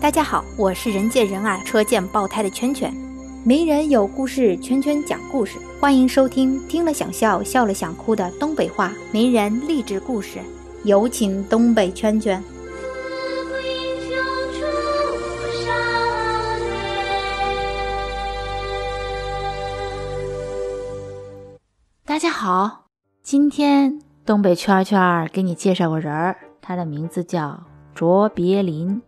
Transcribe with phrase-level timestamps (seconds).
[0.00, 2.90] 大家好，我是人见人爱、车见爆胎的圈圈。
[3.44, 10.38] 名人有故事，圈圈讲故事，欢迎收听听了想笑、笑了想哭的东北话名人励志故事。
[10.84, 12.42] 有请东北圈圈。
[22.06, 22.86] 大家好，
[23.22, 27.62] 今天东北圈圈给你介绍个人儿，他的名字叫
[27.94, 29.02] 卓别林。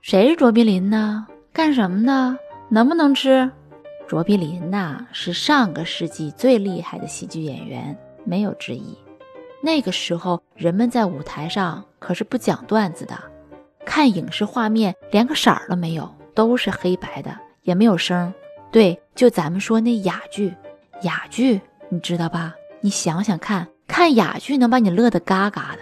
[0.00, 1.26] 谁是卓别林呢？
[1.52, 2.38] 干什么的？
[2.70, 3.50] 能不能吃？
[4.06, 8.96] 卓别林呐，是上个世纪最厉害的喜剧演员，没有之一。
[9.60, 13.18] 那个时候，人们在舞台上可是不讲段子的，
[13.84, 18.32] 看影视画面连个色儿都没有，都是黑白的，也没有声。
[18.70, 20.54] 对，就咱们说那哑剧，
[21.02, 22.54] 哑剧你知道吧？
[22.80, 25.80] 你想想看，看哑剧能把你乐得嘎嘎的，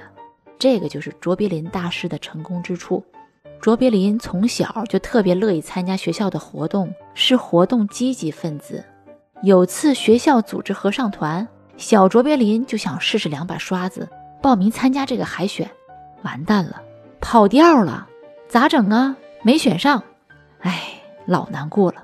[0.59, 3.05] 这个就是卓别林大师的成功之处。
[3.61, 8.85] 卓别林从小就特别乐意参加学校的活动，是活动积极分子。
[9.43, 14.09] 有次学校组织合唱团，小卓别林就想试试两把刷子，
[14.41, 15.69] 报名参加这个海选。
[16.23, 16.81] 完蛋了，
[17.21, 18.07] 跑调了，
[18.49, 19.17] 咋整啊？
[19.43, 20.03] 没选上，
[20.61, 20.83] 哎，
[21.27, 22.03] 老难过了。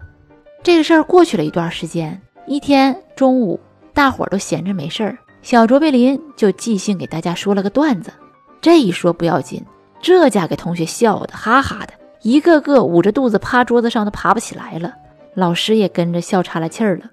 [0.62, 3.59] 这个事儿过去了一段时间，一天中午，
[3.92, 8.12] 大伙儿都闲着没事儿，小卓别林就即兴给大家说了个段子。
[8.61, 9.64] 这一说不要紧。
[10.03, 14.92] 这家给同学笑的哈哈的，一个个捂着肚子趴桌子上都爬不起来了。
[15.34, 17.05] 老师也跟着笑岔了气儿了。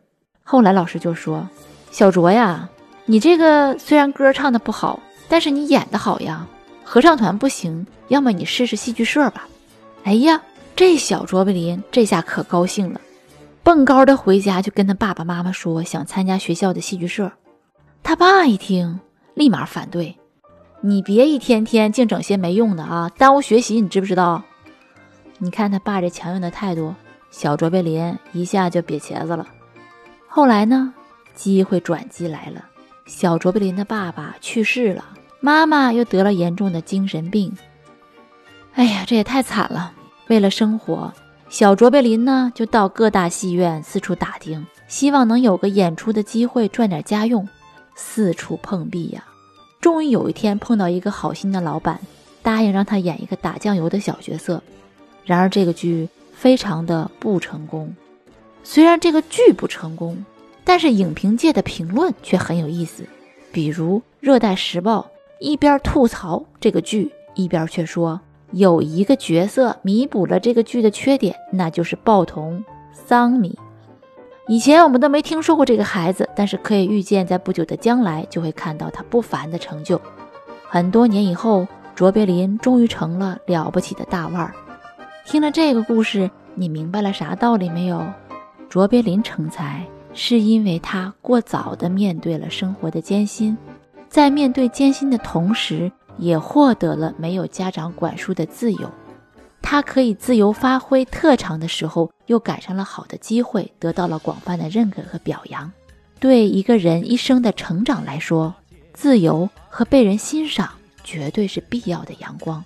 [0.43, 1.47] 后来老师就说
[1.91, 2.67] ：“小卓呀，
[3.05, 6.45] 你这个虽然歌唱的不好，但是你演的好呀。
[6.83, 9.47] 合唱团不行，要么你试试戏剧社吧。”
[10.03, 10.41] 哎呀，
[10.75, 12.99] 这小卓别林这下可高兴了，
[13.63, 17.31] 蹦高的回家就跟他爸爸妈妈说想参加学校的戏剧社。
[18.01, 18.99] 他爸一听，
[19.35, 20.18] 立马反对。
[20.81, 24.41] 你别一天天净整些没用的啊，耽误学习，你知不知道？
[25.37, 26.95] 你看他爸这强硬的态度，
[27.31, 29.45] 小卓别林一下就瘪茄子了。
[30.27, 30.93] 后来呢，
[31.35, 32.63] 机会转机来了，
[33.05, 35.03] 小卓别林的爸爸去世了，
[35.41, 37.51] 妈妈又得了严重的精神病。
[38.75, 39.91] 哎呀，这也太惨了。
[40.27, 41.11] 为了生活，
[41.49, 47.45] 小卓别林呢就到各大戏院四处打听，希望能有个演出的机会赚点家用，
[47.95, 49.25] 四处碰壁呀。
[49.81, 51.99] 终于有一天碰到一个好心的老板，
[52.41, 54.61] 答应让他演一个打酱油的小角色。
[55.23, 57.95] 然而这个剧非常的不成功。
[58.63, 60.25] 虽然这个剧不成功，
[60.65, 63.03] 但是影评界的评论却很有意思。
[63.51, 65.09] 比如《热带时报》
[65.39, 68.19] 一边吐槽这个剧，一边却说
[68.51, 73.57] 有一个角色弥补了这个剧的缺点，那就是报童桑米。
[74.49, 80.01] 以前我们都没听说过这个孩子，但是可以预见，在不久的将来就会看到他不凡的成就。
[80.67, 84.51] 很多年以后，卓别林终于成了了不起的大腕儿。
[85.23, 88.03] 听了这个故事，你明白了啥道理没有？
[88.67, 93.55] 卓别林成才是因为他过早的面对了生活的艰辛，
[94.09, 98.89] 在面对艰辛的同时，也获得了没有家长管束的自由。
[99.61, 105.71] 他可以自由发挥特长的时候，又赶上了好的机会，得到了广泛的认可和表扬。
[106.19, 108.53] 对一个人一生的成长来说，
[108.93, 110.69] 自由和被人欣赏
[111.03, 112.63] 绝对是必要的阳光。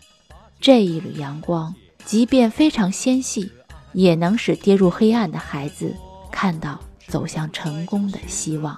[0.60, 3.52] 这一缕阳光，即便非常纤细，
[3.92, 5.94] 也能使跌入黑暗的孩子
[6.32, 8.78] 看到走向成功的希望。